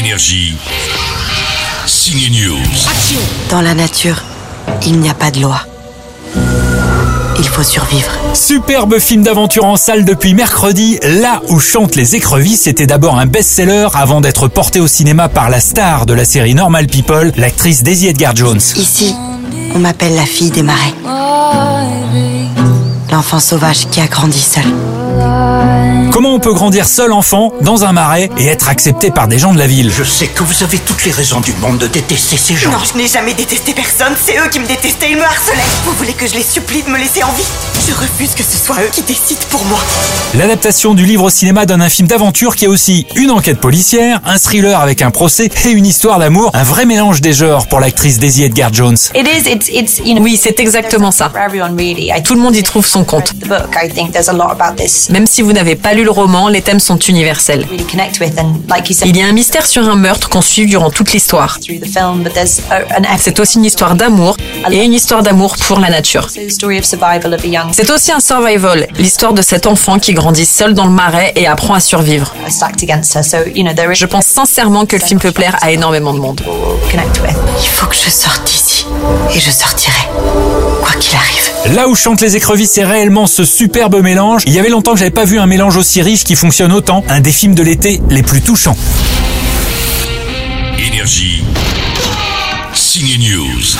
Énergie. 0.00 0.56
Signe 1.86 2.30
News. 2.30 2.56
Dans 3.50 3.60
la 3.60 3.74
nature, 3.74 4.22
il 4.86 4.98
n'y 4.98 5.10
a 5.10 5.14
pas 5.14 5.30
de 5.30 5.42
loi. 5.42 5.60
Il 7.38 7.44
faut 7.44 7.62
survivre. 7.62 8.10
Superbe 8.32 8.98
film 8.98 9.22
d'aventure 9.22 9.66
en 9.66 9.76
salle 9.76 10.06
depuis 10.06 10.32
mercredi. 10.32 10.98
Là 11.02 11.42
où 11.50 11.60
chantent 11.60 11.96
les 11.96 12.16
écrevisses 12.16 12.66
était 12.66 12.86
d'abord 12.86 13.18
un 13.18 13.26
best-seller 13.26 13.88
avant 13.92 14.22
d'être 14.22 14.48
porté 14.48 14.80
au 14.80 14.86
cinéma 14.86 15.28
par 15.28 15.50
la 15.50 15.60
star 15.60 16.06
de 16.06 16.14
la 16.14 16.24
série 16.24 16.54
Normal 16.54 16.86
People, 16.86 17.32
l'actrice 17.36 17.82
Daisy 17.82 18.06
Edgar 18.08 18.34
Jones. 18.34 18.60
Ici, 18.76 19.14
on 19.74 19.80
m'appelle 19.80 20.14
la 20.14 20.24
fille 20.24 20.50
des 20.50 20.62
marais. 20.62 20.94
L'enfant 23.20 23.38
sauvage 23.38 23.86
qui 23.90 24.00
a 24.00 24.06
grandi 24.06 24.40
seul. 24.40 24.64
Comment 26.10 26.34
on 26.34 26.40
peut 26.40 26.54
grandir 26.54 26.88
seul 26.88 27.12
enfant 27.12 27.52
dans 27.60 27.84
un 27.84 27.92
marais 27.92 28.30
et 28.38 28.46
être 28.46 28.70
accepté 28.70 29.10
par 29.10 29.28
des 29.28 29.38
gens 29.38 29.52
de 29.52 29.58
la 29.58 29.66
ville? 29.66 29.92
Je 29.92 30.04
sais 30.04 30.26
que 30.26 30.42
vous 30.42 30.62
avez 30.62 30.78
toutes 30.78 31.04
les 31.04 31.10
raisons 31.10 31.42
du 31.42 31.52
monde 31.60 31.76
de 31.76 31.86
détester 31.86 32.38
ces 32.38 32.56
gens. 32.56 32.70
Non, 32.70 32.78
je 32.82 32.96
n'ai 32.96 33.06
jamais 33.06 33.34
détesté 33.34 33.74
personne, 33.74 34.14
c'est 34.18 34.38
eux 34.38 34.48
qui 34.50 34.58
me 34.58 34.66
détestaient, 34.66 35.10
ils 35.10 35.18
me 35.18 35.22
harcelaient. 35.22 35.58
Vous 35.84 35.92
voulez 35.98 36.14
que 36.14 36.26
je 36.26 36.32
les 36.32 36.42
supplie 36.42 36.82
de 36.82 36.88
me 36.88 36.96
laisser 36.96 37.22
en 37.22 37.32
vie? 37.32 37.44
Je 37.90 37.94
refuse 37.96 38.34
que 38.36 38.44
ce 38.44 38.56
soit 38.56 38.76
eux 38.76 38.90
qui 38.92 39.02
décident 39.02 39.40
pour 39.50 39.64
moi. 39.64 39.80
L'adaptation 40.34 40.94
du 40.94 41.04
livre 41.04 41.24
au 41.24 41.30
cinéma 41.30 41.66
donne 41.66 41.82
un 41.82 41.88
film 41.88 42.06
d'aventure 42.06 42.54
qui 42.54 42.66
est 42.66 42.68
aussi 42.68 43.04
une 43.16 43.32
enquête 43.32 43.58
policière, 43.58 44.20
un 44.24 44.38
thriller 44.38 44.78
avec 44.80 45.02
un 45.02 45.10
procès 45.10 45.50
et 45.64 45.70
une 45.70 45.86
histoire 45.86 46.20
d'amour, 46.20 46.52
un 46.54 46.62
vrai 46.62 46.86
mélange 46.86 47.20
des 47.20 47.32
genres 47.32 47.66
pour 47.66 47.80
l'actrice 47.80 48.20
Daisy 48.20 48.44
Edgar 48.44 48.72
Jones. 48.72 48.96
Oui, 50.20 50.38
c'est 50.40 50.60
exactement 50.60 51.10
ça. 51.10 51.32
Tout 52.24 52.34
le 52.34 52.40
monde 52.40 52.54
y 52.54 52.62
trouve 52.62 52.86
son 52.86 53.02
compte. 53.02 53.32
Même 55.10 55.26
si 55.26 55.42
vous 55.42 55.52
n'avez 55.52 55.74
pas 55.74 55.92
lu 55.92 56.04
le 56.04 56.12
roman, 56.12 56.46
les 56.46 56.62
thèmes 56.62 56.78
sont 56.78 56.98
universels. 56.98 57.66
Il 59.04 59.16
y 59.16 59.22
a 59.22 59.26
un 59.26 59.32
mystère 59.32 59.66
sur 59.66 59.88
un 59.88 59.96
meurtre 59.96 60.28
qu'on 60.28 60.42
suit 60.42 60.66
durant 60.66 60.90
toute 60.90 61.12
l'histoire. 61.12 61.58
C'est 63.18 63.40
aussi 63.40 63.58
une 63.58 63.64
histoire 63.64 63.96
d'amour 63.96 64.36
et 64.70 64.84
une 64.84 64.92
histoire 64.92 65.24
d'amour 65.24 65.56
pour 65.66 65.80
la 65.80 65.90
nature. 65.90 66.28
C'est 67.82 67.90
aussi 67.92 68.12
un 68.12 68.20
survival, 68.20 68.88
l'histoire 68.98 69.32
de 69.32 69.40
cet 69.40 69.66
enfant 69.66 69.98
qui 69.98 70.12
grandit 70.12 70.44
seul 70.44 70.74
dans 70.74 70.84
le 70.84 70.90
marais 70.90 71.32
et 71.34 71.46
apprend 71.46 71.72
à 71.72 71.80
survivre. 71.80 72.34
Je 73.94 74.04
pense 74.04 74.26
sincèrement 74.26 74.84
que 74.84 74.96
le 74.96 75.02
film 75.02 75.18
peut 75.18 75.32
plaire 75.32 75.56
à 75.62 75.72
énormément 75.72 76.12
de 76.12 76.18
monde. 76.18 76.42
Il 76.92 77.68
faut 77.68 77.86
que 77.86 77.94
je 77.94 78.10
sorte 78.10 78.44
d'ici. 78.44 78.86
Et 79.34 79.40
je 79.40 79.50
sortirai. 79.50 80.10
Quoi 80.82 80.92
qu'il 81.00 81.16
arrive. 81.16 81.74
Là 81.74 81.88
où 81.88 81.94
chantent 81.94 82.20
les 82.20 82.36
écrevisses, 82.36 82.72
c'est 82.72 82.84
réellement 82.84 83.26
ce 83.26 83.46
superbe 83.46 84.02
mélange. 84.02 84.42
Il 84.44 84.52
y 84.52 84.58
avait 84.58 84.68
longtemps 84.68 84.92
que 84.92 84.98
j'avais 84.98 85.10
pas 85.10 85.24
vu 85.24 85.38
un 85.38 85.46
mélange 85.46 85.78
aussi 85.78 86.02
riche 86.02 86.24
qui 86.24 86.36
fonctionne 86.36 86.72
autant. 86.72 87.02
Un 87.08 87.20
des 87.20 87.32
films 87.32 87.54
de 87.54 87.62
l'été 87.62 88.02
les 88.10 88.22
plus 88.22 88.42
touchants. 88.42 88.76
Énergie. 90.78 91.44
Signe 92.74 93.16
News. 93.20 93.78